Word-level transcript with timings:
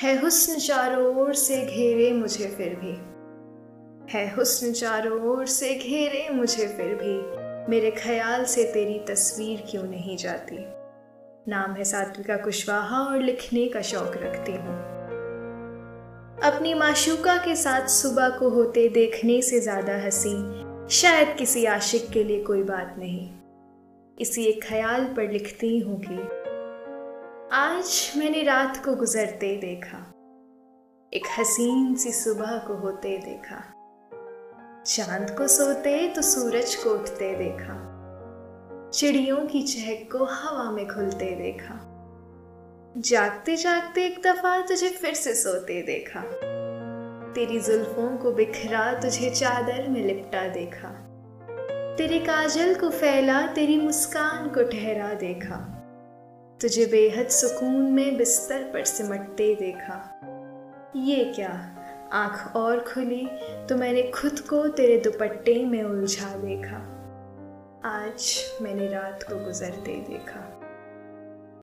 है 0.00 0.20
हुस्न 0.20 0.54
चारों 0.58 1.16
ओर 1.16 1.34
से 1.34 1.56
घेरे 1.56 2.12
मुझे 2.12 2.46
फिर 2.46 2.74
भी। 2.74 2.92
है 4.12 4.34
हुस्न 4.34 4.72
चारों 4.72 5.20
ओर 5.20 5.46
से 5.46 5.74
घेरे 5.74 6.28
मुझे 6.30 6.66
फिर 6.66 6.94
भी। 6.94 7.70
मेरे 7.70 7.90
ख्याल 7.90 8.44
से 8.44 8.64
तेरी 8.64 8.98
तस्वीर 8.98 9.64
क्यों 9.70 9.82
नहीं 9.82 10.16
जाती? 10.16 10.56
नाम 11.48 11.72
है 11.72 11.84
सात्विका 11.84 12.36
कुशवाहा 12.36 13.00
और 13.00 13.22
लिखने 13.22 13.68
का 13.68 13.82
शौक 13.82 14.12
रखती 14.16 14.52
हूँ। 14.52 14.78
अपनी 16.42 16.74
माशूका 16.74 17.36
के 17.36 17.56
साथ 17.56 17.86
सुबह 17.86 18.28
को 18.28 18.48
होते 18.48 18.88
देखने 18.88 19.42
से 19.42 19.60
ज़्यादा 19.60 19.96
हँसी, 19.96 20.36
शायद 20.96 21.36
किसी 21.38 21.64
आशिक 21.64 22.10
के 22.10 22.24
लिए 22.24 22.42
कोई 22.42 22.62
बात 22.62 22.94
नहीं। 22.98 23.30
इसी 24.18 24.44
एक 24.44 24.64
ख्याल 24.64 25.04
पर 25.04 25.30
लिखती 25.30 25.78
हूँ 25.78 26.00
कि 26.00 26.41
आज 27.54 28.12
मैंने 28.16 28.42
रात 28.42 28.84
को 28.84 28.94
गुजरते 28.94 29.56
देखा। 29.56 29.98
एक 31.12 31.22
हसीन 31.38 31.94
सी 31.94 32.12
सुबह 32.12 32.58
को 32.58 32.74
होते 32.74 33.18
देखा। 33.18 33.56
चाँद 34.86 35.30
को 35.30 35.46
सोते 35.46 36.08
तो 36.08 36.22
सूरज 36.22 36.74
को 36.74 36.90
उठते 36.90 37.34
देखा। 37.34 37.74
चिड़ियों 38.90 39.36
की 39.36 39.62
चहक 39.62 40.12
को 40.12 40.24
हवा 40.24 40.70
में 40.70 40.86
खुलते 40.88 41.24
देखा। 41.24 41.78
जागते 42.98 43.56
जागते 43.56 44.06
एक 44.06 44.22
दफ़ा 44.26 44.60
तुझे 44.60 44.88
फिर 44.88 45.14
से 45.14 45.34
सोते 45.34 45.82
देखा। 45.82 46.20
तेरी 47.32 47.60
जुल्फों 47.60 48.16
को 48.16 48.32
बिखरा 48.32 49.00
तुझे 49.00 49.30
चादर 49.30 49.88
में 49.88 50.04
लिपटा 50.04 50.48
देखा। 50.48 50.88
तेरे 51.96 52.18
काजल 52.18 52.74
को 52.74 52.90
फैला 52.90 53.46
तेरी 53.46 53.80
मुस्कान 53.80 54.48
को 54.48 54.62
ठहरा 54.62 55.14
देखा। 55.14 55.78
तुझे 56.62 56.86
बेहद 56.86 57.28
सुकून 57.28 57.92
में 57.92 58.16
बिस्तर 58.16 58.62
पर 58.62 58.84
सिमटते 58.84 59.54
देखा। 59.54 60.20
ये 60.96 61.24
क्या? 61.24 61.76
आँख 62.12 62.56
और 62.56 62.80
खुली 62.80 63.26
तो 63.68 63.76
मैंने 63.76 64.02
खुद 64.02 64.40
को 64.40 64.68
तेरे 64.68 64.98
दुपट्टे 64.98 65.64
में 65.64 65.82
उलझा 65.82 66.36
देखा। 66.36 66.76
आज 67.84 68.44
मैंने 68.62 68.88
रात 68.88 69.22
को 69.22 69.44
गुजरते 69.44 69.92
देखा। 69.92 70.61